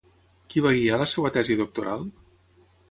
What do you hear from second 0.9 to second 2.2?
la seva tesi doctoral?